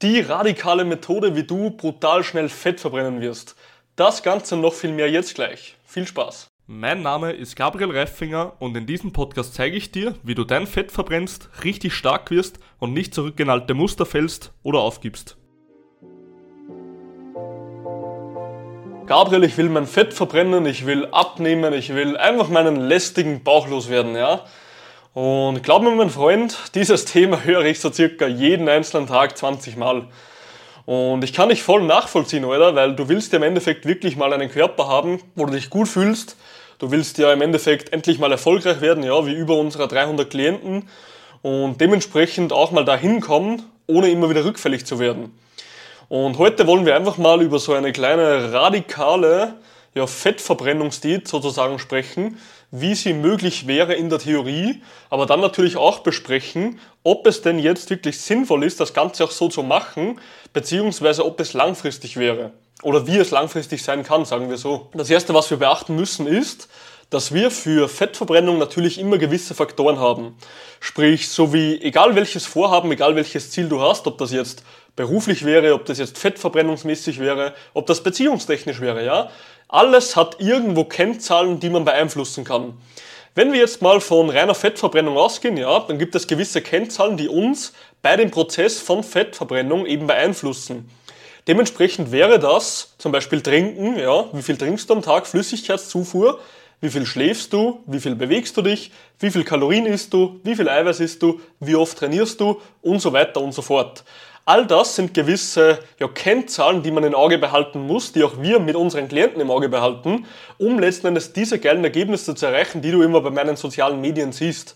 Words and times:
Die 0.00 0.20
radikale 0.20 0.84
Methode, 0.84 1.34
wie 1.34 1.42
du 1.42 1.70
brutal 1.70 2.22
schnell 2.22 2.48
Fett 2.48 2.78
verbrennen 2.78 3.20
wirst. 3.20 3.56
Das 3.96 4.22
Ganze 4.22 4.56
noch 4.56 4.72
viel 4.72 4.92
mehr 4.92 5.10
jetzt 5.10 5.34
gleich. 5.34 5.76
Viel 5.84 6.06
Spaß. 6.06 6.46
Mein 6.68 7.02
Name 7.02 7.32
ist 7.32 7.56
Gabriel 7.56 7.90
Reifinger 7.90 8.52
und 8.60 8.76
in 8.76 8.86
diesem 8.86 9.12
Podcast 9.12 9.54
zeige 9.54 9.76
ich 9.76 9.90
dir, 9.90 10.14
wie 10.22 10.36
du 10.36 10.44
dein 10.44 10.68
Fett 10.68 10.92
verbrennst, 10.92 11.50
richtig 11.64 11.94
stark 11.94 12.30
wirst 12.30 12.60
und 12.78 12.92
nicht 12.92 13.12
zurück 13.12 13.40
in 13.40 13.50
alte 13.50 13.74
Muster 13.74 14.06
fällst 14.06 14.52
oder 14.62 14.78
aufgibst. 14.78 15.36
Gabriel, 19.06 19.42
ich 19.42 19.58
will 19.58 19.68
mein 19.68 19.86
Fett 19.86 20.14
verbrennen, 20.14 20.64
ich 20.66 20.86
will 20.86 21.06
abnehmen, 21.06 21.74
ich 21.74 21.92
will 21.92 22.16
einfach 22.16 22.50
meinen 22.50 22.76
lästigen 22.76 23.42
Bauch 23.42 23.66
loswerden, 23.66 24.14
ja? 24.14 24.44
Und 25.20 25.64
glaub 25.64 25.82
mir, 25.82 25.90
mein 25.90 26.10
Freund, 26.10 26.56
dieses 26.76 27.04
Thema 27.04 27.42
höre 27.42 27.64
ich 27.64 27.80
so 27.80 27.90
circa 27.90 28.28
jeden 28.28 28.68
einzelnen 28.68 29.08
Tag 29.08 29.36
20 29.36 29.76
Mal. 29.76 30.04
Und 30.86 31.24
ich 31.24 31.32
kann 31.32 31.48
dich 31.48 31.64
voll 31.64 31.82
nachvollziehen, 31.82 32.44
oder? 32.44 32.76
Weil 32.76 32.94
du 32.94 33.08
willst 33.08 33.32
ja 33.32 33.38
im 33.38 33.42
Endeffekt 33.42 33.84
wirklich 33.84 34.16
mal 34.16 34.32
einen 34.32 34.48
Körper 34.48 34.86
haben, 34.86 35.20
wo 35.34 35.44
du 35.46 35.54
dich 35.54 35.70
gut 35.70 35.88
fühlst. 35.88 36.36
Du 36.78 36.92
willst 36.92 37.18
ja 37.18 37.32
im 37.32 37.42
Endeffekt 37.42 37.92
endlich 37.92 38.20
mal 38.20 38.30
erfolgreich 38.30 38.80
werden, 38.80 39.02
ja, 39.02 39.26
wie 39.26 39.34
über 39.34 39.56
unsere 39.56 39.88
300 39.88 40.30
Klienten. 40.30 40.88
Und 41.42 41.80
dementsprechend 41.80 42.52
auch 42.52 42.70
mal 42.70 42.84
dahin 42.84 43.20
kommen, 43.20 43.64
ohne 43.88 44.10
immer 44.10 44.30
wieder 44.30 44.44
rückfällig 44.44 44.86
zu 44.86 45.00
werden. 45.00 45.36
Und 46.08 46.38
heute 46.38 46.64
wollen 46.68 46.86
wir 46.86 46.94
einfach 46.94 47.18
mal 47.18 47.42
über 47.42 47.58
so 47.58 47.72
eine 47.72 47.90
kleine 47.92 48.52
radikale 48.52 49.54
ja, 49.96 50.06
Fettverbrennungsdiät 50.06 51.26
sozusagen 51.26 51.80
sprechen, 51.80 52.38
wie 52.70 52.94
sie 52.94 53.14
möglich 53.14 53.66
wäre 53.66 53.94
in 53.94 54.10
der 54.10 54.18
Theorie, 54.18 54.82
aber 55.10 55.26
dann 55.26 55.40
natürlich 55.40 55.76
auch 55.76 56.00
besprechen, 56.00 56.80
ob 57.02 57.26
es 57.26 57.42
denn 57.42 57.58
jetzt 57.58 57.88
wirklich 57.90 58.20
sinnvoll 58.20 58.64
ist, 58.64 58.80
das 58.80 58.92
Ganze 58.92 59.24
auch 59.24 59.30
so 59.30 59.48
zu 59.48 59.62
machen, 59.62 60.20
beziehungsweise 60.52 61.24
ob 61.24 61.40
es 61.40 61.54
langfristig 61.54 62.16
wäre. 62.16 62.52
Oder 62.82 63.06
wie 63.06 63.16
es 63.16 63.30
langfristig 63.30 63.82
sein 63.82 64.04
kann, 64.04 64.24
sagen 64.24 64.50
wir 64.50 64.56
so. 64.56 64.88
Das 64.92 65.10
erste, 65.10 65.34
was 65.34 65.50
wir 65.50 65.56
beachten 65.56 65.96
müssen, 65.96 66.26
ist, 66.26 66.68
dass 67.10 67.32
wir 67.32 67.50
für 67.50 67.88
Fettverbrennung 67.88 68.58
natürlich 68.58 68.98
immer 68.98 69.16
gewisse 69.18 69.54
Faktoren 69.54 69.98
haben. 69.98 70.36
Sprich, 70.78 71.28
so 71.28 71.52
wie 71.54 71.80
egal 71.80 72.14
welches 72.14 72.44
Vorhaben, 72.46 72.92
egal 72.92 73.16
welches 73.16 73.50
Ziel 73.50 73.68
du 73.68 73.80
hast, 73.80 74.06
ob 74.06 74.18
das 74.18 74.30
jetzt 74.30 74.62
beruflich 74.96 75.44
wäre, 75.44 75.74
ob 75.74 75.84
das 75.86 75.98
jetzt 75.98 76.18
fettverbrennungsmäßig 76.18 77.20
wäre, 77.20 77.54
ob 77.74 77.86
das 77.86 78.02
beziehungstechnisch 78.02 78.80
wäre, 78.80 79.04
ja, 79.04 79.30
alles 79.68 80.16
hat 80.16 80.40
irgendwo 80.40 80.84
Kennzahlen, 80.84 81.60
die 81.60 81.70
man 81.70 81.84
beeinflussen 81.84 82.44
kann. 82.44 82.74
Wenn 83.34 83.52
wir 83.52 83.60
jetzt 83.60 83.82
mal 83.82 84.00
von 84.00 84.30
reiner 84.30 84.54
Fettverbrennung 84.54 85.16
ausgehen, 85.16 85.56
ja, 85.56 85.80
dann 85.80 85.98
gibt 85.98 86.14
es 86.14 86.26
gewisse 86.26 86.62
Kennzahlen, 86.62 87.16
die 87.16 87.28
uns 87.28 87.72
bei 88.02 88.16
dem 88.16 88.30
Prozess 88.30 88.80
von 88.80 89.04
Fettverbrennung 89.04 89.86
eben 89.86 90.06
beeinflussen. 90.06 90.90
Dementsprechend 91.46 92.10
wäre 92.10 92.38
das 92.38 92.94
zum 92.98 93.12
Beispiel 93.12 93.40
Trinken, 93.40 93.98
ja, 93.98 94.24
wie 94.32 94.42
viel 94.42 94.56
trinkst 94.56 94.90
du 94.90 94.94
am 94.94 95.02
Tag, 95.02 95.26
Flüssigkeitszufuhr, 95.26 96.40
wie 96.80 96.90
viel 96.90 97.06
schläfst 97.06 97.52
du, 97.52 97.80
wie 97.86 98.00
viel 98.00 98.14
bewegst 98.14 98.56
du 98.56 98.62
dich, 98.62 98.92
wie 99.18 99.30
viel 99.30 99.44
Kalorien 99.44 99.86
isst 99.86 100.12
du, 100.12 100.40
wie 100.44 100.54
viel 100.54 100.68
Eiweiß 100.68 101.00
isst 101.00 101.22
du, 101.22 101.40
wie 101.60 101.74
oft 101.74 101.98
trainierst 101.98 102.40
du? 102.40 102.60
Und 102.82 103.00
so 103.00 103.12
weiter 103.12 103.40
und 103.40 103.52
so 103.52 103.62
fort. 103.62 104.04
All 104.48 104.64
das 104.64 104.96
sind 104.96 105.12
gewisse 105.12 105.78
ja, 106.00 106.08
Kennzahlen, 106.08 106.82
die 106.82 106.90
man 106.90 107.04
im 107.04 107.14
Auge 107.14 107.36
behalten 107.36 107.80
muss, 107.86 108.12
die 108.12 108.24
auch 108.24 108.40
wir 108.40 108.60
mit 108.60 108.76
unseren 108.76 109.06
Klienten 109.06 109.42
im 109.42 109.50
Auge 109.50 109.68
behalten, 109.68 110.24
um 110.56 110.78
letzten 110.78 111.08
Endes 111.08 111.34
diese 111.34 111.58
geilen 111.58 111.84
Ergebnisse 111.84 112.34
zu 112.34 112.46
erreichen, 112.46 112.80
die 112.80 112.90
du 112.90 113.02
immer 113.02 113.20
bei 113.20 113.28
meinen 113.28 113.56
sozialen 113.56 114.00
Medien 114.00 114.32
siehst. 114.32 114.74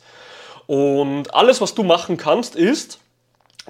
Und 0.67 1.34
alles, 1.34 1.62
was 1.62 1.75
du 1.75 1.84
machen 1.84 2.19
kannst, 2.19 2.55
ist, 2.55 2.98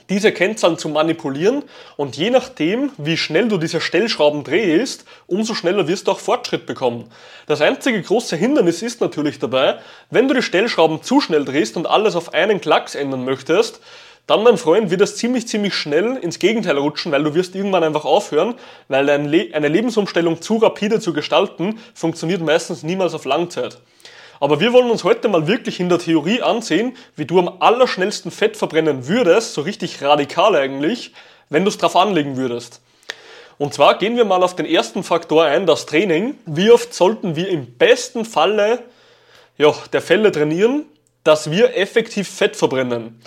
diese 0.09 0.33
Kennzahlen 0.33 0.77
zu 0.77 0.89
manipulieren 0.89 1.63
und 1.97 2.17
je 2.17 2.31
nachdem, 2.31 2.91
wie 2.97 3.17
schnell 3.17 3.47
du 3.47 3.57
diese 3.57 3.81
Stellschrauben 3.81 4.43
drehst, 4.43 5.05
umso 5.29 5.55
schneller 5.55 5.87
wirst 5.87 6.09
du 6.09 6.13
auch 6.13 6.19
Fortschritt 6.19 6.67
bekommen. 6.67 7.11
Das 7.47 7.61
einzige 7.61 8.03
große 8.03 8.35
Hindernis 8.35 8.83
ist 8.83 9.01
natürlich 9.01 9.39
dabei, 9.39 9.79
wenn 10.11 10.27
du 10.27 10.35
die 10.35 10.43
Stellschrauben 10.43 11.03
zu 11.03 11.21
schnell 11.21 11.45
drehst 11.45 11.77
und 11.77 11.87
alles 11.87 12.17
auf 12.17 12.35
einen 12.35 12.61
Klacks 12.61 12.97
ändern 12.97 13.25
möchtest, 13.25 13.81
dann, 14.27 14.45
mein 14.45 14.57
Freund, 14.57 14.91
wird 14.91 15.01
das 15.01 15.17
ziemlich, 15.17 15.49
ziemlich 15.49 15.75
schnell 15.75 16.17
ins 16.17 16.39
Gegenteil 16.39 16.79
rutschen, 16.79 17.11
weil 17.11 17.25
du 17.25 17.35
wirst 17.35 17.57
irgendwann 17.57 17.83
einfach 17.83 18.05
aufhören, 18.05 18.55
weil 18.89 19.11
eine 19.11 19.69
Lebensumstellung 19.69 20.41
zu 20.41 20.59
rapide 20.59 21.01
zu 21.01 21.13
gestalten, 21.13 21.81
funktioniert 21.93 22.41
meistens 22.41 22.85
niemals 22.85 23.15
auf 23.15 23.25
Langzeit. 23.25 23.79
Aber 24.39 24.61
wir 24.61 24.73
wollen 24.73 24.91
uns 24.91 25.05
heute 25.05 25.29
mal 25.29 25.47
wirklich 25.47 25.81
in 25.81 25.89
der 25.89 25.99
Theorie 25.99 26.43
ansehen, 26.43 26.97
wie 27.17 27.25
du 27.27 27.39
am 27.39 27.59
allerschnellsten 27.61 28.31
Fett 28.31 28.57
verbrennen 28.57 29.07
würdest, 29.07 29.55
so 29.55 29.61
richtig 29.61 30.03
radikal 30.03 30.57
eigentlich, 30.57 31.13
wenn 31.49 31.65
du 31.65 31.69
es 31.69 31.79
drauf 31.79 31.95
anlegen 31.97 32.37
würdest. 32.37 32.81
Und 33.59 33.75
zwar 33.75 33.99
gehen 33.99 34.17
wir 34.17 34.25
mal 34.25 34.43
auf 34.43 34.57
den 34.57 34.67
ersten 34.67 35.05
Faktor 35.05 35.45
ein, 35.45 35.67
das 35.67 35.87
Training. 35.87 36.37
Wie 36.47 36.71
oft 36.71 36.95
sollten 36.95 37.37
wir 37.37 37.49
im 37.49 37.75
besten 37.75 38.25
Falle 38.25 38.83
ja, 39.59 39.73
der 39.93 40.03
Fälle 40.03 40.33
trainieren, 40.33 40.87
dass 41.23 41.51
wir 41.51 41.77
effektiv 41.77 42.29
Fett 42.29 42.57
verbrennen? 42.57 43.21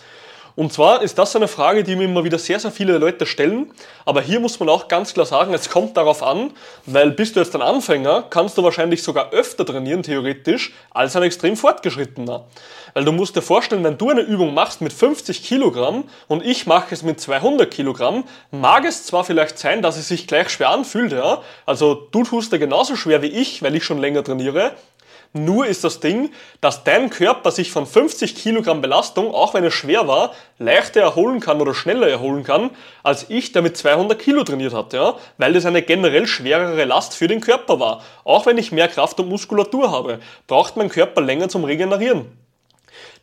Und 0.56 0.72
zwar 0.72 1.02
ist 1.02 1.18
das 1.18 1.36
eine 1.36 1.50
Frage, 1.50 1.84
die 1.84 1.98
mir 1.98 2.06
immer 2.06 2.24
wieder 2.24 2.40
sehr, 2.40 2.60
sehr 2.62 2.72
viele 2.72 2.98
Leute 2.98 3.26
stellen. 3.26 3.74
Aber 4.06 4.22
hier 4.22 4.40
muss 4.40 4.58
man 4.60 4.70
auch 4.70 4.88
ganz 4.88 5.14
klar 5.14 5.26
sagen, 5.26 5.54
es 5.54 5.70
kommt 5.70 5.98
darauf 5.98 6.24
an, 6.24 6.52
weil 6.86 7.12
bist 7.12 7.36
du 7.36 7.42
jetzt 7.42 7.54
ein 7.56 7.62
Anfänger, 7.62 8.24
kannst 8.30 8.58
du 8.58 8.64
wahrscheinlich 8.64 9.04
sogar 9.04 9.32
öfter 9.32 9.66
trainieren, 9.66 10.02
theoretisch, 10.02 10.74
als 10.92 11.16
ein 11.18 11.24
extrem 11.24 11.58
fortgeschrittener. 11.58 12.46
Weil 12.94 13.04
du 13.04 13.12
musst 13.12 13.36
dir 13.36 13.42
vorstellen, 13.42 13.84
wenn 13.84 13.98
du 13.98 14.10
eine 14.10 14.22
Übung 14.22 14.54
machst 14.54 14.80
mit 14.80 14.94
50 14.94 15.44
Kilogramm 15.44 16.06
und 16.30 16.46
ich 16.46 16.66
mache 16.66 16.96
es 16.96 17.04
mit 17.04 17.20
200 17.20 17.70
Kilogramm, 17.70 18.24
mag 18.52 18.86
es 18.86 19.06
zwar 19.06 19.26
vielleicht 19.26 19.60
sein, 19.60 19.82
dass 19.82 19.98
es 19.98 20.08
sich 20.08 20.26
gleich 20.26 20.50
schwer 20.50 20.70
anfühlt, 20.70 21.12
ja. 21.12 21.42
Also 21.66 22.08
du 22.12 22.24
tust 22.24 22.54
dir 22.54 22.60
genauso 22.60 22.96
schwer 22.96 23.22
wie 23.22 23.28
ich, 23.28 23.62
weil 23.62 23.76
ich 23.76 23.84
schon 23.84 23.98
länger 23.98 24.24
trainiere, 24.24 24.72
nur 25.36 25.68
ist 25.68 25.84
das 25.84 26.00
Ding, 26.00 26.32
dass 26.62 26.84
dein 26.84 27.10
Körper 27.10 27.52
sich 27.52 27.72
von 27.72 27.86
50 27.86 28.36
Kilogramm 28.36 28.82
Belastung, 28.82 29.34
auch 29.34 29.54
wenn 29.54 29.66
es 29.66 29.74
schwer 29.74 30.08
war, 30.08 30.32
leichter 30.60 31.02
erholen 31.02 31.42
kann 31.42 31.60
oder 31.60 31.74
schneller 31.74 32.08
erholen 32.08 32.44
kann, 32.44 32.72
als 33.04 33.30
ich, 33.30 33.52
der 33.52 33.62
mit 33.62 33.76
200 33.76 34.18
Kilo 34.18 34.44
trainiert 34.44 34.74
hat, 34.74 34.94
ja? 34.94 35.16
weil 35.38 35.54
das 35.54 35.66
eine 35.66 35.82
generell 35.82 36.26
schwerere 36.26 36.86
Last 36.86 37.16
für 37.16 37.28
den 37.28 37.42
Körper 37.42 37.80
war. 37.80 38.02
Auch 38.24 38.46
wenn 38.46 38.58
ich 38.58 38.72
mehr 38.72 38.88
Kraft 38.88 39.20
und 39.20 39.30
Muskulatur 39.30 39.92
habe, 39.92 40.20
braucht 40.48 40.78
mein 40.78 40.90
Körper 40.90 41.22
länger 41.22 41.50
zum 41.50 41.66
Regenerieren. 41.66 42.26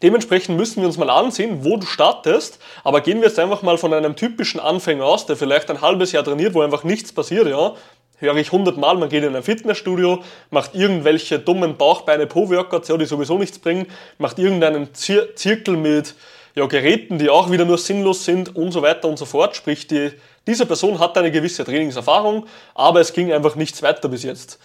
Dementsprechend 0.02 0.56
müssen 0.56 0.80
wir 0.80 0.88
uns 0.88 0.98
mal 0.98 1.10
ansehen, 1.10 1.64
wo 1.64 1.76
du 1.76 1.86
startest, 1.86 2.58
aber 2.82 3.00
gehen 3.00 3.20
wir 3.20 3.28
jetzt 3.28 3.38
einfach 3.38 3.62
mal 3.62 3.78
von 3.78 3.94
einem 3.94 4.16
typischen 4.16 4.60
Anfänger 4.60 5.04
aus, 5.04 5.26
der 5.26 5.36
vielleicht 5.36 5.70
ein 5.70 5.80
halbes 5.80 6.12
Jahr 6.12 6.24
trainiert, 6.24 6.54
wo 6.54 6.60
einfach 6.60 6.82
nichts 6.82 7.12
passiert, 7.12 7.46
ja, 7.46 7.74
höre 8.22 8.36
ich 8.36 8.52
hundertmal, 8.52 8.96
man 8.96 9.08
geht 9.08 9.24
in 9.24 9.36
ein 9.36 9.42
Fitnessstudio, 9.42 10.22
macht 10.50 10.74
irgendwelche 10.74 11.38
dummen 11.38 11.76
Bauchbeine-Po-Workouts, 11.76 12.88
ja, 12.88 12.96
die 12.96 13.04
sowieso 13.04 13.36
nichts 13.36 13.58
bringen, 13.58 13.86
macht 14.18 14.38
irgendeinen 14.38 14.94
Zir 14.94 15.34
Zirkel 15.36 15.76
mit 15.76 16.14
ja, 16.54 16.66
Geräten, 16.66 17.18
die 17.18 17.28
auch 17.28 17.50
wieder 17.50 17.64
nur 17.64 17.78
sinnlos 17.78 18.24
sind 18.24 18.54
und 18.54 18.72
so 18.72 18.82
weiter 18.82 19.08
und 19.08 19.18
so 19.18 19.24
fort. 19.24 19.56
Sprich, 19.56 19.86
die, 19.86 20.12
diese 20.46 20.66
Person 20.66 20.98
hat 20.98 21.18
eine 21.18 21.30
gewisse 21.30 21.64
Trainingserfahrung, 21.64 22.46
aber 22.74 23.00
es 23.00 23.12
ging 23.12 23.32
einfach 23.32 23.56
nichts 23.56 23.82
weiter 23.82 24.08
bis 24.08 24.22
jetzt. 24.22 24.58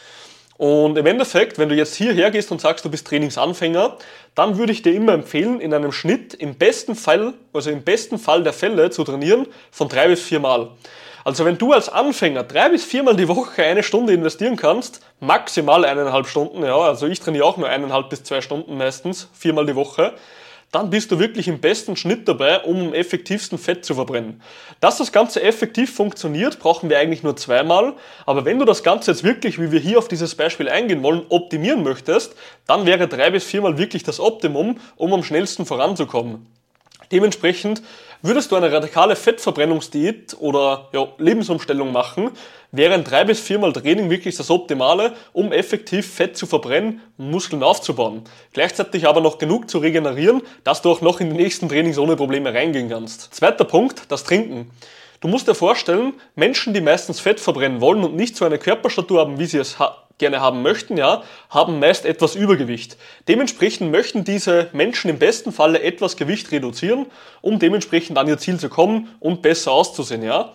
Und 0.58 0.98
im 0.98 1.06
Endeffekt, 1.06 1.60
wenn 1.60 1.70
du 1.70 1.76
jetzt 1.76 1.96
hierher 1.96 2.32
gehst 2.32 2.52
und 2.52 2.60
sagst, 2.60 2.84
du 2.84 2.90
bist 2.90 3.06
Trainingsanfänger, 3.08 3.98
dann 4.34 4.58
würde 4.58 4.72
ich 4.72 4.82
dir 4.82 4.94
immer 4.94 5.14
empfehlen, 5.14 5.62
in 5.62 5.74
einem 5.74 5.92
Schnitt 5.92 6.34
im 6.34 6.56
besten 6.56 6.96
Fall, 6.96 7.34
also 7.54 7.70
im 7.70 7.84
besten 7.84 8.18
Fall 8.18 8.44
der 8.44 8.54
Fälle 8.54 8.90
zu 8.90 9.04
trainieren 9.04 9.46
von 9.72 9.88
drei 9.88 10.08
bis 10.08 10.22
vier 10.22 10.40
Mal. 10.40 10.70
Also 11.28 11.44
wenn 11.44 11.58
du 11.58 11.74
als 11.74 11.90
Anfänger 11.90 12.44
drei 12.44 12.70
bis 12.70 12.86
viermal 12.86 13.18
die 13.18 13.28
Woche 13.28 13.62
eine 13.62 13.84
Stunde 13.84 14.14
investieren 14.14 14.56
kannst, 14.56 15.02
maximal 15.20 15.84
eineinhalb 15.84 16.26
Stunden, 16.26 16.64
ja, 16.64 16.78
also 16.78 17.06
ich 17.06 17.20
trainiere 17.20 17.44
auch 17.44 17.58
nur 17.58 17.68
eineinhalb 17.68 18.10
bis 18.10 18.24
zwei 18.24 18.40
Stunden 18.40 18.78
meistens, 18.78 19.28
viermal 19.34 19.66
die 19.66 19.76
Woche, 19.76 20.14
dann 20.72 20.90
bist 20.90 21.12
du 21.12 21.20
wirklich 21.20 21.50
im 21.50 21.60
besten 21.60 21.98
Schnitt 21.98 22.30
dabei, 22.30 22.60
um 22.60 22.78
am 22.78 22.94
effektivsten 22.94 23.58
Fett 23.58 23.84
zu 23.84 23.96
verbrennen. 23.96 24.42
Dass 24.80 25.00
das 25.00 25.12
Ganze 25.12 25.44
effektiv 25.44 25.94
funktioniert, 25.94 26.60
brauchen 26.60 26.90
wir 26.90 26.98
eigentlich 26.98 27.24
nur 27.24 27.36
zweimal. 27.36 27.96
Aber 28.26 28.46
wenn 28.46 28.58
du 28.58 28.64
das 28.64 28.82
Ganze 28.82 29.12
jetzt 29.12 29.26
wirklich, 29.26 29.60
wie 29.60 29.74
wir 29.74 29.82
hier 29.82 29.98
auf 29.98 30.08
dieses 30.08 30.34
Beispiel 30.34 30.70
eingehen 30.70 31.04
wollen, 31.04 31.26
optimieren 31.28 31.84
möchtest, 31.84 32.38
dann 32.68 32.86
wäre 32.86 33.10
drei 33.10 33.32
bis 33.32 33.44
viermal 33.44 33.78
wirklich 33.78 34.04
das 34.04 34.22
Optimum, 34.22 34.80
um 34.96 35.14
am 35.14 35.24
schnellsten 35.24 35.66
voranzukommen. 35.66 36.48
Dementsprechend 37.12 37.82
würdest 38.22 38.52
du 38.52 38.56
eine 38.56 38.72
radikale 38.72 39.16
Fettverbrennungsdiät 39.16 40.36
oder 40.40 40.90
ja, 40.94 41.08
Lebensumstellung 41.18 41.92
machen, 41.92 42.32
wäre 42.72 42.94
ein 42.94 43.04
drei 43.04 43.24
bis 43.24 43.40
viermal 43.40 43.74
Training 43.74 44.10
wirklich 44.10 44.36
das 44.36 44.50
Optimale, 44.50 45.14
um 45.34 45.52
effektiv 45.52 46.14
Fett 46.14 46.38
zu 46.38 46.46
verbrennen, 46.46 47.02
Muskeln 47.18 47.64
aufzubauen. 47.64 48.24
Gleichzeitig 48.54 49.08
aber 49.08 49.22
noch 49.22 49.38
genug 49.38 49.70
zu 49.70 49.78
regenerieren, 49.78 50.42
dass 50.64 50.82
du 50.82 50.92
auch 50.92 51.02
noch 51.02 51.20
in 51.20 51.30
die 51.30 51.38
nächsten 51.38 51.70
Trainings 51.70 51.98
ohne 51.98 52.16
Probleme 52.16 52.54
reingehen 52.54 52.90
kannst. 52.90 53.34
Zweiter 53.34 53.66
Punkt, 53.66 54.04
das 54.10 54.24
Trinken. 54.24 54.72
Du 55.20 55.28
musst 55.28 55.48
dir 55.48 55.56
vorstellen, 55.56 56.14
Menschen, 56.36 56.74
die 56.74 56.82
meistens 56.82 57.20
Fett 57.20 57.40
verbrennen 57.40 57.82
wollen 57.82 58.04
und 58.04 58.16
nicht 58.16 58.36
so 58.36 58.46
eine 58.46 58.60
Körperstatur 58.60 59.20
haben, 59.20 59.40
wie 59.40 59.46
sie 59.46 59.58
es 59.58 59.80
gerne 60.18 60.42
haben 60.42 60.62
möchten, 60.62 60.98
ja, 60.98 61.24
haben 61.50 61.80
meist 61.80 62.06
etwas 62.06 62.36
Übergewicht. 62.36 62.98
Dementsprechend 63.28 63.92
möchten 63.92 64.24
diese 64.24 64.70
Menschen 64.74 65.10
im 65.10 65.20
besten 65.20 65.52
Falle 65.52 65.82
etwas 65.82 66.18
Gewicht 66.18 66.52
reduzieren, 66.52 67.06
um 67.42 67.60
dementsprechend 67.60 68.18
an 68.18 68.28
ihr 68.28 68.38
Ziel 68.38 68.60
zu 68.60 68.70
kommen 68.70 69.16
und 69.20 69.42
besser 69.42 69.72
auszusehen, 69.72 70.24
ja. 70.24 70.54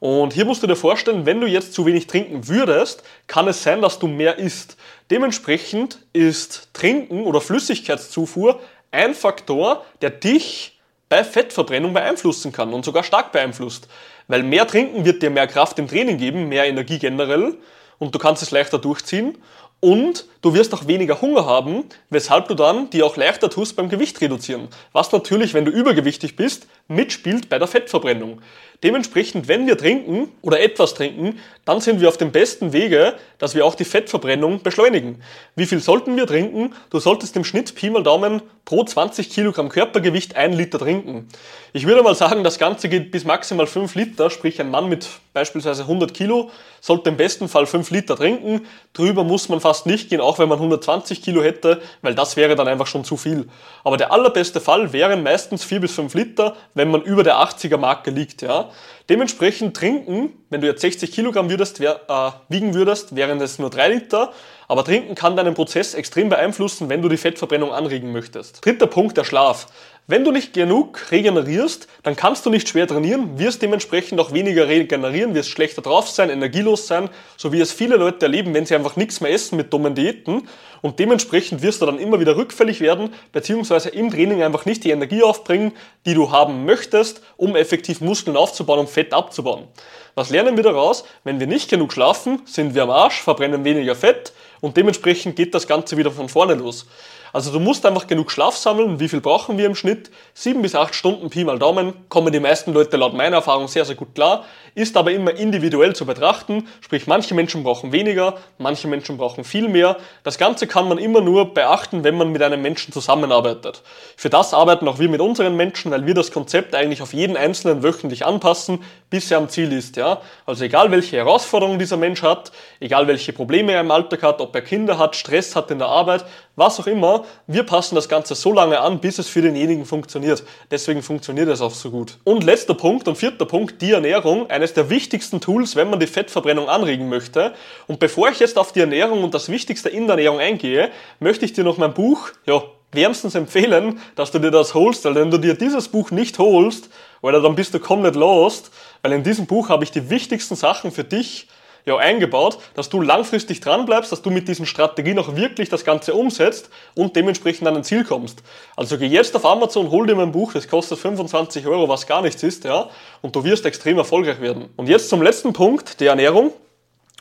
Und 0.00 0.32
hier 0.32 0.44
musst 0.44 0.64
du 0.64 0.66
dir 0.66 0.74
vorstellen, 0.74 1.26
wenn 1.26 1.40
du 1.40 1.46
jetzt 1.46 1.74
zu 1.74 1.86
wenig 1.86 2.08
trinken 2.08 2.48
würdest, 2.48 3.04
kann 3.28 3.46
es 3.46 3.62
sein, 3.62 3.80
dass 3.80 4.00
du 4.00 4.08
mehr 4.08 4.36
isst. 4.36 4.76
Dementsprechend 5.12 6.00
ist 6.12 6.70
Trinken 6.72 7.22
oder 7.22 7.40
Flüssigkeitszufuhr 7.40 8.58
ein 8.90 9.14
Faktor, 9.14 9.84
der 10.00 10.10
dich 10.10 10.80
bei 11.08 11.22
Fettverbrennung 11.22 11.92
beeinflussen 11.92 12.50
kann 12.50 12.74
und 12.74 12.84
sogar 12.84 13.04
stark 13.04 13.30
beeinflusst. 13.30 13.86
Weil 14.26 14.42
mehr 14.42 14.66
Trinken 14.66 15.04
wird 15.04 15.22
dir 15.22 15.30
mehr 15.30 15.46
Kraft 15.46 15.78
im 15.78 15.86
Training 15.86 16.18
geben, 16.18 16.48
mehr 16.48 16.66
Energie 16.66 16.98
generell 16.98 17.58
und 18.02 18.16
du 18.16 18.18
kannst 18.18 18.42
es 18.42 18.50
leichter 18.50 18.80
durchziehen 18.80 19.38
und 19.78 20.26
du 20.42 20.54
wirst 20.54 20.74
auch 20.74 20.88
weniger 20.88 21.20
Hunger 21.20 21.46
haben, 21.46 21.84
weshalb 22.10 22.48
du 22.48 22.54
dann 22.54 22.90
die 22.90 23.04
auch 23.04 23.16
leichter 23.16 23.48
tust 23.48 23.76
beim 23.76 23.88
Gewicht 23.88 24.20
reduzieren. 24.20 24.66
Was 24.92 25.12
natürlich, 25.12 25.54
wenn 25.54 25.64
du 25.64 25.70
übergewichtig 25.70 26.34
bist, 26.34 26.66
mitspielt 26.88 27.48
bei 27.48 27.58
der 27.58 27.68
Fettverbrennung. 27.68 28.40
Dementsprechend, 28.82 29.46
wenn 29.46 29.68
wir 29.68 29.78
trinken 29.78 30.32
oder 30.42 30.60
etwas 30.60 30.94
trinken, 30.94 31.38
dann 31.64 31.80
sind 31.80 32.00
wir 32.00 32.08
auf 32.08 32.16
dem 32.16 32.32
besten 32.32 32.72
Wege, 32.72 33.14
dass 33.38 33.54
wir 33.54 33.64
auch 33.64 33.76
die 33.76 33.84
Fettverbrennung 33.84 34.62
beschleunigen. 34.62 35.22
Wie 35.54 35.66
viel 35.66 35.78
sollten 35.78 36.16
wir 36.16 36.26
trinken? 36.26 36.74
Du 36.90 36.98
solltest 36.98 37.36
im 37.36 37.44
Schnitt 37.44 37.76
Pi 37.76 37.90
mal 37.90 38.02
Daumen 38.02 38.42
pro 38.64 38.82
20 38.82 39.30
Kilogramm 39.30 39.68
Körpergewicht 39.68 40.34
ein 40.34 40.52
Liter 40.52 40.80
trinken. 40.80 41.28
Ich 41.72 41.86
würde 41.86 42.02
mal 42.02 42.16
sagen, 42.16 42.42
das 42.42 42.58
Ganze 42.58 42.88
geht 42.88 43.12
bis 43.12 43.24
maximal 43.24 43.68
5 43.68 43.94
Liter, 43.94 44.30
sprich 44.30 44.60
ein 44.60 44.70
Mann 44.70 44.88
mit 44.88 45.08
beispielsweise 45.32 45.82
100 45.82 46.12
Kilo 46.12 46.50
sollte 46.80 47.10
im 47.10 47.16
besten 47.16 47.48
Fall 47.48 47.66
5 47.66 47.90
Liter 47.90 48.16
trinken. 48.16 48.66
Drüber 48.92 49.22
muss 49.24 49.48
man 49.48 49.60
fast 49.60 49.86
nicht 49.86 50.10
gehen, 50.10 50.20
auch 50.20 50.38
wenn 50.38 50.48
man 50.48 50.58
120 50.58 51.22
Kilo 51.22 51.42
hätte, 51.42 51.80
weil 52.02 52.14
das 52.14 52.36
wäre 52.36 52.56
dann 52.56 52.66
einfach 52.68 52.88
schon 52.88 53.04
zu 53.04 53.16
viel. 53.16 53.48
Aber 53.84 53.96
der 53.96 54.12
allerbeste 54.12 54.60
Fall 54.60 54.92
wären 54.92 55.22
meistens 55.22 55.64
4 55.64 55.80
bis 55.80 55.94
5 55.94 56.12
Liter, 56.14 56.56
wenn 56.74 56.90
man 56.90 57.02
über 57.02 57.22
der 57.22 57.36
80er 57.36 57.76
Marke 57.76 58.10
liegt. 58.10 58.42
Ja. 58.42 58.70
Dementsprechend 59.08 59.76
trinken, 59.76 60.32
wenn 60.50 60.60
du 60.60 60.66
jetzt 60.66 60.80
60 60.80 61.12
Kilogramm 61.12 61.50
würdest, 61.50 61.80
wär, 61.80 62.00
äh, 62.08 62.30
wiegen 62.48 62.74
würdest, 62.74 63.16
wären 63.16 63.40
es 63.40 63.58
nur 63.58 63.70
3 63.70 63.88
Liter. 63.88 64.32
Aber 64.72 64.84
trinken 64.84 65.14
kann 65.14 65.36
deinen 65.36 65.52
Prozess 65.52 65.92
extrem 65.92 66.30
beeinflussen, 66.30 66.88
wenn 66.88 67.02
du 67.02 67.10
die 67.10 67.18
Fettverbrennung 67.18 67.74
anregen 67.74 68.10
möchtest. 68.10 68.64
Dritter 68.64 68.86
Punkt, 68.86 69.18
der 69.18 69.24
Schlaf. 69.24 69.66
Wenn 70.06 70.24
du 70.24 70.32
nicht 70.32 70.54
genug 70.54 71.10
regenerierst, 71.10 71.88
dann 72.02 72.16
kannst 72.16 72.46
du 72.46 72.50
nicht 72.50 72.66
schwer 72.66 72.86
trainieren, 72.86 73.38
wirst 73.38 73.60
dementsprechend 73.60 74.18
auch 74.18 74.32
weniger 74.32 74.68
regenerieren, 74.68 75.34
wirst 75.34 75.50
schlechter 75.50 75.82
drauf 75.82 76.08
sein, 76.08 76.30
energielos 76.30 76.86
sein, 76.86 77.10
so 77.36 77.52
wie 77.52 77.60
es 77.60 77.70
viele 77.70 77.96
Leute 77.96 78.24
erleben, 78.24 78.54
wenn 78.54 78.64
sie 78.64 78.74
einfach 78.74 78.96
nichts 78.96 79.20
mehr 79.20 79.30
essen 79.30 79.58
mit 79.58 79.74
dummen 79.74 79.94
Diäten. 79.94 80.48
Und 80.80 80.98
dementsprechend 80.98 81.60
wirst 81.60 81.82
du 81.82 81.86
dann 81.86 81.98
immer 81.98 82.18
wieder 82.18 82.36
rückfällig 82.36 82.80
werden, 82.80 83.12
beziehungsweise 83.30 83.90
im 83.90 84.10
Training 84.10 84.42
einfach 84.42 84.64
nicht 84.64 84.84
die 84.84 84.90
Energie 84.90 85.22
aufbringen, 85.22 85.72
die 86.06 86.14
du 86.14 86.30
haben 86.30 86.64
möchtest, 86.64 87.20
um 87.36 87.56
effektiv 87.56 88.00
Muskeln 88.00 88.38
aufzubauen 88.38 88.80
und 88.80 88.88
Fett 88.88 89.12
abzubauen. 89.12 89.68
Was 90.14 90.30
lernen 90.30 90.56
wir 90.56 90.64
daraus? 90.64 91.04
Wenn 91.24 91.40
wir 91.40 91.46
nicht 91.46 91.70
genug 91.70 91.92
schlafen, 91.92 92.40
sind 92.46 92.74
wir 92.74 92.82
am 92.84 92.90
Arsch, 92.90 93.20
verbrennen 93.20 93.64
weniger 93.64 93.94
Fett 93.94 94.32
und 94.62 94.78
dementsprechend 94.78 95.36
geht 95.36 95.54
das 95.54 95.66
Ganze 95.66 95.98
wieder 95.98 96.10
von 96.10 96.30
vorne 96.30 96.54
los. 96.54 96.86
Also 97.34 97.50
du 97.50 97.60
musst 97.60 97.86
einfach 97.86 98.06
genug 98.06 98.30
Schlaf 98.30 98.56
sammeln. 98.56 99.00
Wie 99.00 99.08
viel 99.08 99.22
brauchen 99.22 99.56
wir 99.56 99.64
im 99.64 99.74
Schnitt? 99.74 100.10
Sieben 100.34 100.60
bis 100.60 100.74
acht 100.74 100.94
Stunden 100.94 101.30
Pi 101.30 101.44
mal 101.44 101.58
Daumen. 101.58 101.94
Kommen 102.10 102.30
die 102.30 102.40
meisten 102.40 102.74
Leute 102.74 102.98
laut 102.98 103.14
meiner 103.14 103.36
Erfahrung 103.36 103.68
sehr, 103.68 103.86
sehr 103.86 103.94
gut 103.94 104.14
klar. 104.14 104.44
Ist 104.74 104.98
aber 104.98 105.12
immer 105.12 105.34
individuell 105.34 105.96
zu 105.96 106.04
betrachten. 106.04 106.68
Sprich, 106.82 107.06
manche 107.06 107.34
Menschen 107.34 107.64
brauchen 107.64 107.90
weniger, 107.90 108.36
manche 108.58 108.86
Menschen 108.86 109.16
brauchen 109.16 109.44
viel 109.44 109.68
mehr. 109.68 109.96
Das 110.24 110.36
Ganze 110.36 110.66
kann 110.66 110.88
man 110.88 110.98
immer 110.98 111.22
nur 111.22 111.54
beachten, 111.54 112.04
wenn 112.04 112.18
man 112.18 112.32
mit 112.32 112.42
einem 112.42 112.60
Menschen 112.60 112.92
zusammenarbeitet. 112.92 113.82
Für 114.16 114.28
das 114.28 114.52
arbeiten 114.52 114.86
auch 114.86 114.98
wir 114.98 115.08
mit 115.08 115.22
unseren 115.22 115.56
Menschen, 115.56 115.90
weil 115.90 116.04
wir 116.04 116.14
das 116.14 116.32
Konzept 116.32 116.74
eigentlich 116.74 117.00
auf 117.00 117.14
jeden 117.14 117.38
Einzelnen 117.38 117.82
wöchentlich 117.82 118.26
anpassen, 118.26 118.84
bis 119.08 119.30
er 119.30 119.38
am 119.38 119.48
Ziel 119.48 119.72
ist. 119.72 119.96
Ja? 119.96 120.20
Also 120.44 120.64
egal 120.64 120.90
welche 120.90 121.16
Herausforderungen 121.16 121.78
dieser 121.78 121.96
Mensch 121.96 122.22
hat, 122.22 122.52
egal 122.78 123.06
welche 123.06 123.32
Probleme 123.32 123.72
er 123.72 123.80
im 123.80 123.90
Alltag 123.90 124.22
hat, 124.22 124.40
ob 124.42 124.51
er 124.54 124.62
Kinder 124.62 124.98
hat, 124.98 125.16
Stress 125.16 125.56
hat 125.56 125.70
in 125.70 125.78
der 125.78 125.88
Arbeit, 125.88 126.24
was 126.56 126.78
auch 126.78 126.86
immer, 126.86 127.24
wir 127.46 127.62
passen 127.62 127.94
das 127.94 128.08
Ganze 128.08 128.34
so 128.34 128.52
lange 128.52 128.80
an, 128.80 129.00
bis 129.00 129.18
es 129.18 129.28
für 129.28 129.42
denjenigen 129.42 129.84
funktioniert. 129.84 130.44
Deswegen 130.70 131.02
funktioniert 131.02 131.48
es 131.48 131.60
auch 131.60 131.72
so 131.72 131.90
gut. 131.90 132.18
Und 132.24 132.44
letzter 132.44 132.74
Punkt 132.74 133.08
und 133.08 133.16
vierter 133.16 133.46
Punkt, 133.46 133.80
die 133.80 133.92
Ernährung, 133.92 134.50
eines 134.50 134.74
der 134.74 134.90
wichtigsten 134.90 135.40
Tools, 135.40 135.76
wenn 135.76 135.90
man 135.90 136.00
die 136.00 136.06
Fettverbrennung 136.06 136.68
anregen 136.68 137.08
möchte. 137.08 137.54
Und 137.86 137.98
bevor 137.98 138.28
ich 138.28 138.40
jetzt 138.40 138.58
auf 138.58 138.72
die 138.72 138.80
Ernährung 138.80 139.24
und 139.24 139.34
das 139.34 139.48
Wichtigste 139.48 139.88
in 139.88 140.06
der 140.06 140.16
Ernährung 140.16 140.40
eingehe, 140.40 140.90
möchte 141.20 141.44
ich 141.44 141.52
dir 141.52 141.64
noch 141.64 141.78
mein 141.78 141.94
Buch, 141.94 142.30
ja, 142.46 142.62
wärmstens 142.92 143.34
empfehlen, 143.34 144.00
dass 144.16 144.30
du 144.30 144.38
dir 144.38 144.50
das 144.50 144.74
holst, 144.74 145.04
weil 145.06 145.14
wenn 145.14 145.30
du 145.30 145.38
dir 145.38 145.54
dieses 145.54 145.88
Buch 145.88 146.10
nicht 146.10 146.38
holst, 146.38 146.90
oder 147.22 147.40
dann 147.40 147.54
bist 147.54 147.72
du 147.72 147.80
komplett 147.80 148.16
lost, 148.16 148.70
weil 149.00 149.12
in 149.12 149.22
diesem 149.22 149.46
Buch 149.46 149.68
habe 149.68 149.84
ich 149.84 149.90
die 149.90 150.10
wichtigsten 150.10 150.56
Sachen 150.56 150.90
für 150.90 151.04
dich 151.04 151.48
ja 151.84 151.96
eingebaut, 151.96 152.58
dass 152.74 152.88
du 152.88 153.00
langfristig 153.00 153.60
dran 153.60 153.86
bleibst, 153.86 154.12
dass 154.12 154.22
du 154.22 154.30
mit 154.30 154.48
diesen 154.48 154.66
Strategien 154.66 155.18
auch 155.18 155.34
wirklich 155.34 155.68
das 155.68 155.84
Ganze 155.84 156.14
umsetzt 156.14 156.70
und 156.94 157.16
dementsprechend 157.16 157.66
an 157.66 157.76
ein 157.76 157.84
Ziel 157.84 158.04
kommst. 158.04 158.42
Also 158.76 158.98
geh 158.98 159.06
jetzt 159.06 159.34
auf 159.34 159.44
Amazon, 159.44 159.90
hol 159.90 160.06
dir 160.06 160.14
mein 160.14 160.32
Buch, 160.32 160.52
das 160.52 160.68
kostet 160.68 160.98
25 160.98 161.66
Euro, 161.66 161.88
was 161.88 162.06
gar 162.06 162.22
nichts 162.22 162.42
ist, 162.42 162.64
ja, 162.64 162.88
und 163.20 163.34
du 163.34 163.44
wirst 163.44 163.66
extrem 163.66 163.98
erfolgreich 163.98 164.40
werden. 164.40 164.68
Und 164.76 164.88
jetzt 164.88 165.08
zum 165.08 165.22
letzten 165.22 165.52
Punkt, 165.52 166.00
die 166.00 166.06
Ernährung. 166.06 166.52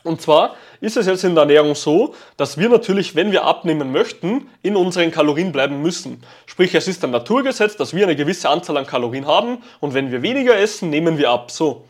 Und 0.03 0.19
zwar 0.19 0.55
ist 0.79 0.97
es 0.97 1.05
jetzt 1.05 1.23
in 1.23 1.35
der 1.35 1.43
Ernährung 1.43 1.75
so, 1.75 2.15
dass 2.35 2.57
wir 2.57 2.69
natürlich, 2.69 3.15
wenn 3.15 3.31
wir 3.31 3.43
abnehmen 3.43 3.91
möchten, 3.91 4.49
in 4.63 4.75
unseren 4.75 5.11
Kalorien 5.11 5.51
bleiben 5.51 5.81
müssen. 5.83 6.23
Sprich, 6.47 6.73
es 6.73 6.87
ist 6.87 7.03
ein 7.03 7.11
Naturgesetz, 7.11 7.77
dass 7.77 7.93
wir 7.93 8.05
eine 8.05 8.15
gewisse 8.15 8.49
Anzahl 8.49 8.77
an 8.77 8.87
Kalorien 8.87 9.27
haben 9.27 9.59
und 9.79 9.93
wenn 9.93 10.11
wir 10.11 10.23
weniger 10.23 10.57
essen, 10.57 10.89
nehmen 10.89 11.19
wir 11.19 11.29
ab. 11.29 11.51
So. 11.51 11.85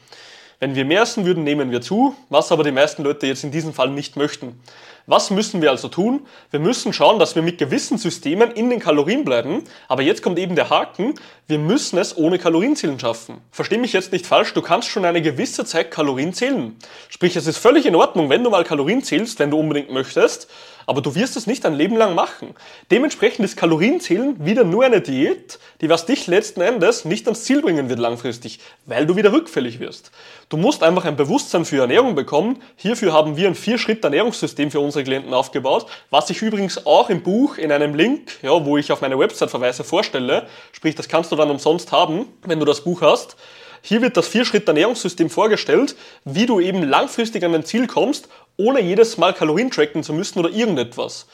Wenn 0.62 0.76
wir 0.76 0.86
mehr 0.86 1.02
essen 1.02 1.26
würden, 1.26 1.44
nehmen 1.44 1.72
wir 1.72 1.82
zu, 1.82 2.16
was 2.30 2.52
aber 2.52 2.64
die 2.64 2.72
meisten 2.72 3.02
Leute 3.02 3.26
jetzt 3.26 3.44
in 3.44 3.50
diesem 3.50 3.74
Fall 3.74 3.90
nicht 3.90 4.16
möchten. 4.16 4.60
Was 5.08 5.32
müssen 5.32 5.62
wir 5.62 5.72
also 5.72 5.88
tun? 5.88 6.28
Wir 6.52 6.60
müssen 6.60 6.94
schauen, 6.94 7.20
dass 7.20 7.36
wir 7.36 7.42
mit 7.42 7.58
gewissen 7.58 7.98
Systemen 7.98 8.52
in 8.52 8.70
den 8.70 8.80
Kalorien 8.80 9.26
bleiben, 9.26 9.64
aber 9.88 10.04
jetzt 10.04 10.22
kommt 10.22 10.38
eben 10.38 10.56
der 10.56 10.70
Haken, 10.70 11.16
wir 11.48 11.60
müssen 11.60 11.98
es 11.98 12.16
ohne 12.16 12.40
Kalorienzählen 12.40 13.00
schaffen. 13.00 13.42
Versteh 13.52 13.78
mich 13.78 13.94
jetzt 13.94 14.12
nicht 14.12 14.26
falsch, 14.26 14.54
du 14.54 14.62
kannst 14.62 14.90
schon 14.90 15.04
eine 15.04 15.22
gewisse 15.22 15.66
Zeit 15.66 15.92
Kalorien 15.92 16.34
zählen. 16.34 16.78
Sprich, 17.10 17.36
es 17.36 17.48
ist 17.48 17.58
völlig 17.58 17.86
in 17.86 17.96
Ordnung, 17.96 18.30
wenn 18.30 18.44
du 18.44 18.50
mal 18.50 18.64
Kalorien 18.64 19.04
zählst, 19.04 19.40
wenn 19.40 19.52
du 19.52 19.60
unbedingt 19.60 19.92
möchtest, 19.92 20.48
aber 20.88 21.02
du 21.02 21.16
wirst 21.16 21.38
es 21.38 21.48
nicht 21.48 21.66
ein 21.66 21.74
Leben 21.74 21.96
lang 21.96 22.16
machen. 22.16 22.56
Dementsprechend 22.90 23.46
ist 23.46 23.58
Kalorienzählen 23.58 24.44
wieder 24.44 24.64
nur 24.64 24.84
eine 24.84 25.02
Diät, 25.02 25.60
die 25.82 25.90
was 25.90 26.06
dich 26.06 26.28
letzten 26.28 26.62
Endes 26.62 27.06
nicht 27.06 27.28
ans 27.28 27.44
Ziel 27.44 27.62
bringen 27.62 27.90
wird 27.90 28.00
langfristig, 28.00 28.60
weil 28.86 29.06
du 29.06 29.16
wieder 29.16 29.32
rückfällig 29.32 29.80
wirst. 29.80 30.12
Du 30.50 30.58
musst 30.58 30.84
einfach 30.84 31.06
ein 31.06 31.16
Bewusstsein 31.16 31.66
für 31.66 31.82
Ernährung 31.82 32.16
bekommen. 32.16 32.62
Hierfür 32.76 33.14
haben 33.14 33.38
wir 33.38 33.48
ein 33.48 33.56
Vier-Schritt-Ernährungssystem 33.56 34.72
für 34.72 34.80
unsere 34.92 35.06
Klienten 35.06 35.34
aufgebaut, 35.34 35.86
was 36.10 36.30
ich 36.30 36.42
übrigens 36.42 36.86
auch 36.86 37.10
im 37.10 37.24
Buch 37.24 37.58
in 37.58 37.72
einem 37.72 37.96
Link, 37.96 38.40
ja, 38.42 38.66
wo 38.66 38.78
ich 38.78 38.92
auf 38.92 39.02
meine 39.02 39.18
Website 39.18 39.50
verweise, 39.50 39.84
vorstelle. 39.84 40.48
Sprich, 40.74 40.96
das 40.96 41.08
kannst 41.08 41.32
du 41.32 41.38
dann 41.38 41.50
umsonst 41.50 41.92
haben, 41.92 42.26
wenn 42.46 42.60
du 42.60 42.66
das 42.66 42.82
Buch 42.82 43.02
hast. 43.02 43.38
Hier 43.82 44.02
wird 44.02 44.18
das 44.18 44.28
Vier-Schritt-Ernährungssystem 44.28 45.30
vorgestellt, 45.30 45.96
wie 46.26 46.46
du 46.46 46.60
eben 46.60 46.84
langfristig 46.84 47.44
an 47.44 47.54
dein 47.54 47.66
Ziel 47.66 47.88
kommst, 47.88 48.28
ohne 48.58 48.82
jedes 48.82 49.18
Mal 49.18 49.34
Kalorien 49.34 49.72
tracken 49.72 50.04
zu 50.04 50.14
müssen 50.14 50.40
oder 50.40 50.50
irgendetwas. 50.50 51.28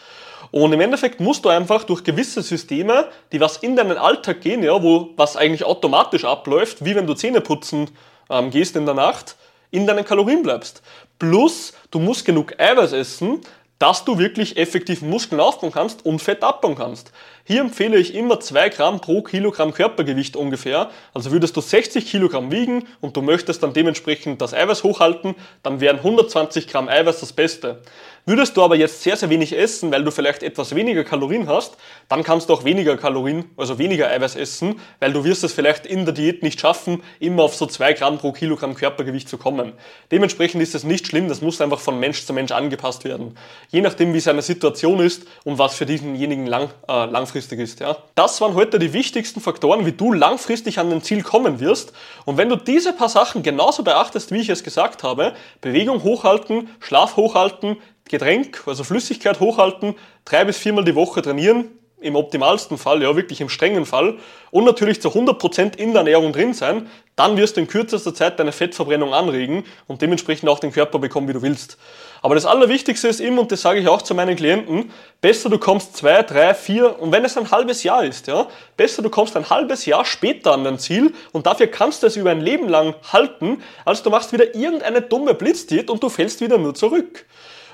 Und 0.52 0.72
im 0.72 0.80
Endeffekt 0.80 1.20
musst 1.20 1.44
du 1.44 1.50
einfach 1.50 1.84
durch 1.84 2.04
gewisse 2.04 2.42
Systeme, 2.42 3.08
die 3.32 3.42
was 3.42 3.58
in 3.58 3.76
deinen 3.76 3.98
Alltag 3.98 4.42
gehen, 4.42 4.64
ja, 4.64 4.82
wo 4.82 5.10
was 5.18 5.36
eigentlich 5.36 5.66
automatisch 5.66 6.24
abläuft, 6.24 6.86
wie 6.86 6.96
wenn 6.96 7.08
du 7.08 7.16
Zähne 7.16 7.42
putzen 7.42 7.90
ähm, 8.30 8.50
gehst 8.52 8.76
in 8.76 8.86
der 8.86 8.96
Nacht, 8.96 9.36
in 9.72 9.88
deinen 9.88 10.06
Kalorien 10.06 10.44
bleibst. 10.44 10.82
Plus, 11.20 11.74
du 11.92 12.00
musst 12.00 12.26
genug 12.26 12.60
Eiweiß 12.60 12.94
essen, 12.94 13.42
dass 13.80 14.06
du 14.06 14.18
wirklich 14.18 14.58
effektiv 14.58 15.02
Muskeln 15.02 15.40
aufbauen 15.40 15.72
kannst 15.72 16.06
und 16.06 16.20
Fett 16.20 16.44
abbauen 16.44 16.76
kannst. 16.76 17.12
Hier 17.44 17.62
empfehle 17.62 17.98
ich 17.98 18.16
immer 18.16 18.40
2 18.40 18.70
Gramm 18.70 19.00
pro 19.02 19.22
Kilogramm 19.22 19.72
Körpergewicht 19.72 20.36
ungefähr. 20.36 20.90
Also 21.14 21.32
würdest 21.32 21.56
du 21.56 21.62
60 21.62 22.10
Kilogramm 22.10 22.52
wiegen 22.52 22.88
und 23.02 23.16
du 23.16 23.22
möchtest 23.22 23.62
dann 23.62 23.74
dementsprechend 23.74 24.42
das 24.42 24.54
Eiweiß 24.54 24.84
hochhalten, 24.84 25.36
dann 25.62 25.80
wären 25.80 25.98
120 25.98 26.68
Gramm 26.68 26.90
Eiweiß 26.90 27.20
das 27.20 27.34
Beste. 27.34 27.82
Würdest 28.30 28.58
du 28.58 28.62
aber 28.62 28.76
jetzt 28.76 29.04
sehr, 29.04 29.16
sehr 29.16 29.30
wenig 29.30 29.58
essen, 29.58 29.90
weil 29.90 30.04
du 30.04 30.12
vielleicht 30.12 30.44
etwas 30.44 30.76
weniger 30.76 31.06
Kalorien 31.06 31.48
hast, 31.48 31.78
dann 32.10 32.26
kannst 32.26 32.50
du 32.50 32.54
auch 32.54 32.66
weniger 32.66 32.98
Kalorien, 32.98 33.46
also 33.56 33.80
weniger 33.80 34.10
Eiweiß 34.10 34.36
essen, 34.36 34.82
weil 35.00 35.14
du 35.14 35.24
wirst 35.24 35.46
es 35.46 35.54
vielleicht 35.54 35.86
in 35.86 36.04
der 36.04 36.14
Diät 36.14 36.44
nicht 36.44 36.60
schaffen, 36.60 37.02
immer 37.22 37.44
auf 37.44 37.56
so 37.56 37.66
2 37.66 37.94
Gramm 37.94 38.18
pro 38.18 38.34
Kilogramm 38.34 38.76
Körpergewicht 38.76 39.30
zu 39.30 39.38
kommen. 39.38 39.72
Dementsprechend 40.12 40.62
ist 40.62 40.76
es 40.76 40.84
nicht 40.84 41.08
schlimm, 41.08 41.30
das 41.30 41.40
muss 41.40 41.62
einfach 41.62 41.80
von 41.80 42.02
Mensch 42.02 42.26
zu 42.26 42.34
Mensch 42.34 42.52
angepasst 42.52 43.06
werden. 43.06 43.38
Je 43.70 43.80
nachdem, 43.80 44.14
wie 44.14 44.20
seine 44.20 44.42
Situation 44.42 45.00
ist 45.00 45.26
und 45.46 45.58
was 45.58 45.76
für 45.76 45.86
diesenjenigen 45.86 46.48
lang, 46.48 46.70
äh, 46.90 47.06
langfristig 47.06 47.62
ist. 47.62 47.80
Ja. 47.80 47.96
Das 48.16 48.42
waren 48.42 48.56
heute 48.56 48.78
die 48.78 48.92
wichtigsten 48.92 49.40
Faktoren, 49.40 49.86
wie 49.86 49.94
du 49.94 50.12
langfristig 50.12 50.80
an 50.80 50.90
dein 50.90 51.02
Ziel 51.02 51.24
kommen 51.24 51.62
wirst. 51.62 51.94
Und 52.26 52.36
wenn 52.36 52.50
du 52.50 52.58
diese 52.58 52.92
paar 52.92 53.08
Sachen 53.08 53.42
genauso 53.42 53.84
beachtest, 53.84 54.34
wie 54.34 54.42
ich 54.42 54.50
es 54.50 54.66
gesagt 54.66 55.04
habe, 55.04 55.32
Bewegung 55.62 56.04
hochhalten, 56.04 56.68
Schlaf 56.82 57.16
hochhalten, 57.16 57.78
Getränk, 58.10 58.64
also 58.66 58.84
Flüssigkeit 58.84 59.40
hochhalten, 59.40 59.96
drei 60.26 60.46
bis 60.46 60.58
viermal 60.58 60.84
die 60.84 60.96
Woche 60.96 61.22
trainieren, 61.22 61.70
im 62.00 62.16
optimalsten 62.16 62.78
Fall, 62.78 63.02
ja 63.02 63.16
wirklich 63.16 63.42
im 63.42 63.50
strengen 63.50 63.86
Fall, 63.86 64.18
und 64.52 64.66
natürlich 64.66 65.02
zu 65.02 65.10
100% 65.10 65.78
in 65.78 65.94
der 65.94 66.02
Ernährung 66.02 66.32
drin 66.32 66.54
sein, 66.54 66.88
dann 67.16 67.38
wirst 67.38 67.58
du 67.58 67.62
in 67.62 67.68
kürzester 67.68 68.14
Zeit 68.14 68.40
deine 68.40 68.52
Fettverbrennung 68.52 69.14
anregen 69.14 69.64
und 69.88 70.04
dementsprechend 70.04 70.48
auch 70.48 70.60
den 70.60 70.72
Körper 70.72 71.00
bekommen, 71.00 71.28
wie 71.28 71.34
du 71.34 71.42
willst. 71.42 71.78
Aber 72.22 72.36
das 72.36 72.46
Allerwichtigste 72.46 73.08
ist 73.08 73.20
immer, 73.20 73.42
und 73.42 73.52
das 73.52 73.62
sage 73.62 73.80
ich 73.80 73.88
auch 73.88 74.04
zu 74.04 74.14
meinen 74.14 74.36
Klienten, 74.36 74.92
besser 75.22 75.50
du 75.50 75.58
kommst 75.58 75.98
zwei, 75.98 76.22
drei, 76.22 76.54
vier, 76.54 77.00
und 77.00 77.12
wenn 77.12 77.26
es 77.26 77.36
ein 77.36 77.50
halbes 77.50 77.82
Jahr 77.82 78.04
ist, 78.04 78.28
ja, 78.28 78.48
besser 78.76 79.02
du 79.02 79.10
kommst 79.10 79.36
ein 79.36 79.50
halbes 79.50 79.86
Jahr 79.88 80.06
später 80.06 80.54
an 80.54 80.64
dein 80.64 80.78
Ziel 80.78 81.14
und 81.32 81.48
dafür 81.48 81.68
kannst 81.68 82.04
du 82.04 82.08
es 82.08 82.16
über 82.16 82.30
ein 82.30 82.42
Leben 82.42 82.70
lang 82.70 82.94
halten, 83.12 83.64
als 83.86 84.04
du 84.04 84.12
machst 84.12 84.34
wieder 84.34 84.54
irgendeine 84.54 85.02
dumme 85.02 85.34
Blitzdiät 85.34 85.90
und 85.90 86.04
du 86.04 86.10
fällst 86.10 86.42
wieder 86.42 86.60
nur 86.60 86.76
zurück. 86.76 87.26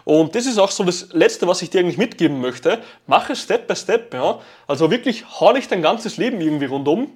Und 0.06 0.36
das 0.36 0.46
ist 0.46 0.58
auch 0.58 0.72
so 0.72 0.84
das 0.84 1.10
Letzte, 1.14 1.48
was 1.48 1.62
ich 1.62 1.70
dir 1.70 1.80
eigentlich 1.80 1.98
mitgeben 1.98 2.42
möchte. 2.42 2.80
Mach 3.08 3.30
es 3.30 3.42
Step 3.42 3.68
by 3.68 3.76
Step, 3.76 4.14
ja. 4.14 4.40
Also 4.68 4.92
wirklich 4.92 5.26
hau 5.40 5.54
nicht 5.54 5.72
dein 5.72 5.82
ganzes 5.82 6.18
Leben 6.18 6.42
irgendwie 6.42 6.66
rundum. 6.66 7.12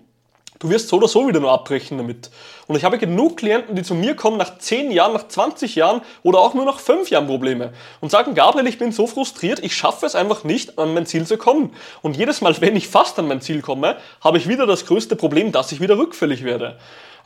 Du 0.59 0.69
wirst 0.71 0.87
so 0.89 0.97
oder 0.97 1.07
so 1.07 1.27
wieder 1.27 1.39
nur 1.39 1.51
abbrechen 1.51 1.99
damit. 1.99 2.31
Und 2.65 2.75
ich 2.75 2.83
habe 2.83 2.97
genug 2.97 3.37
Klienten, 3.37 3.75
die 3.75 3.83
zu 3.83 3.93
mir 3.93 4.15
kommen 4.15 4.37
nach 4.37 4.57
10 4.57 4.91
Jahren, 4.91 5.13
nach 5.13 5.27
20 5.27 5.75
Jahren 5.75 6.01
oder 6.23 6.39
auch 6.39 6.55
nur 6.55 6.65
nach 6.65 6.79
5 6.79 7.11
Jahren 7.11 7.27
Probleme 7.27 7.73
und 8.01 8.09
sagen, 8.09 8.33
Gabriel, 8.33 8.65
ich 8.65 8.79
bin 8.79 8.91
so 8.91 9.05
frustriert, 9.05 9.59
ich 9.59 9.75
schaffe 9.75 10.07
es 10.07 10.15
einfach 10.15 10.43
nicht, 10.43 10.79
an 10.79 10.95
mein 10.95 11.05
Ziel 11.05 11.27
zu 11.27 11.37
kommen. 11.37 11.75
Und 12.01 12.17
jedes 12.17 12.41
Mal, 12.41 12.55
wenn 12.61 12.75
ich 12.75 12.87
fast 12.87 13.19
an 13.19 13.27
mein 13.27 13.41
Ziel 13.41 13.61
komme, 13.61 13.97
habe 14.21 14.39
ich 14.39 14.47
wieder 14.47 14.65
das 14.65 14.87
größte 14.87 15.15
Problem, 15.15 15.51
dass 15.51 15.71
ich 15.71 15.79
wieder 15.79 15.97
rückfällig 15.97 16.43
werde. 16.43 16.77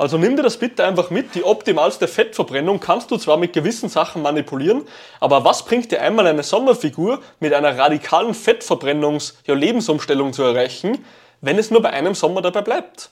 Also 0.02 0.18
nimm 0.18 0.36
dir 0.36 0.42
das 0.42 0.58
bitte 0.58 0.84
einfach 0.84 1.12
mit. 1.12 1.36
Die 1.36 1.44
optimalste 1.44 2.08
Fettverbrennung 2.08 2.80
kannst 2.80 3.12
du 3.12 3.18
zwar 3.18 3.38
mit 3.38 3.54
gewissen 3.54 3.88
Sachen 3.88 4.24
manipulieren, 4.24 4.82
aber 5.20 5.46
was 5.46 5.64
bringt 5.64 5.92
dir 5.92 6.02
einmal 6.02 6.26
eine 6.26 6.42
Sommerfigur 6.42 7.22
mit 7.40 7.54
einer 7.54 7.78
radikalen 7.78 8.34
Fettverbrennungs-Lebensumstellung 8.34 10.30
ja, 10.30 10.34
zu 10.34 10.42
erreichen, 10.42 11.06
wenn 11.42 11.60
es 11.60 11.70
nur 11.70 11.84
bei 11.84 11.92
einem 11.92 12.16
Sommer 12.16 12.42
dabei 12.42 12.62
bleibt? 12.62 13.12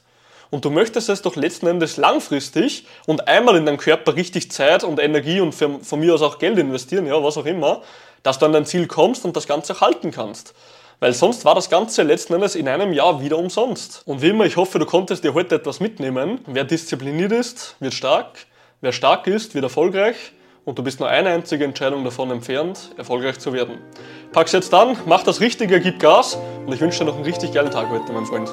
Und 0.50 0.66
du 0.66 0.72
möchtest 0.72 1.10
es 1.10 1.22
doch 1.22 1.36
letzten 1.36 1.68
Endes 1.68 1.98
langfristig 1.98 2.88
und 3.06 3.28
einmal 3.28 3.56
in 3.58 3.68
deinen 3.68 3.78
Körper 3.78 4.16
richtig 4.16 4.50
Zeit 4.50 4.84
und 4.84 5.00
Energie 5.00 5.42
und 5.42 5.54
von 5.54 6.00
mir 6.00 6.16
aus 6.16 6.24
auch 6.24 6.40
Geld 6.40 6.58
investieren, 6.58 7.06
ja, 7.06 7.24
was 7.24 7.38
auch 7.38 7.46
immer, 7.46 7.84
dass 8.24 8.40
du 8.40 8.48
an 8.48 8.54
dein 8.54 8.66
Ziel 8.66 8.88
kommst 8.88 9.26
und 9.26 9.38
das 9.38 9.46
Ganze 9.46 9.76
auch 9.76 9.82
halten 9.82 10.10
kannst. 10.10 10.56
Weil 11.00 11.14
sonst 11.14 11.46
war 11.46 11.56
das 11.56 11.70
Ganze 11.70 12.04
letzten 12.04 12.34
Endes 12.34 12.56
in 12.56 12.68
einem 12.68 12.92
Jahr 12.92 13.22
wieder 13.22 13.38
umsonst. 13.38 14.02
Und 14.06 14.22
wie 14.22 14.30
immer, 14.30 14.46
ich 14.46 14.58
hoffe, 14.58 14.80
du 14.80 14.86
konntest 14.86 15.24
dir 15.24 15.34
heute 15.34 15.56
etwas 15.56 15.80
mitnehmen. 15.80 16.42
Wer 16.46 16.66
diszipliniert 16.66 17.32
ist, 17.32 17.76
wird 17.80 17.94
stark. 17.94 18.46
Wer 18.82 18.92
stark 18.92 19.26
ist, 19.28 19.56
wird 19.56 19.64
erfolgreich. 19.64 20.34
Und 20.66 20.78
du 20.78 20.84
bist 20.84 21.00
nur 21.00 21.10
eine 21.10 21.30
einzige 21.30 21.64
Entscheidung 21.64 22.04
davon 22.04 22.30
entfernt, 22.32 22.92
erfolgreich 22.98 23.40
zu 23.40 23.54
werden. 23.54 23.78
Pack's 24.34 24.52
jetzt 24.52 24.74
an, 24.74 24.98
mach 25.06 25.24
das 25.24 25.40
Richtige, 25.40 25.80
gib 25.80 26.00
Gas 26.00 26.38
und 26.66 26.74
ich 26.74 26.82
wünsche 26.82 27.00
dir 27.00 27.06
noch 27.06 27.16
einen 27.16 27.24
richtig 27.24 27.54
geilen 27.54 27.72
Tag 27.72 27.90
heute, 27.90 28.12
mein 28.12 28.26
Freund. 28.26 28.50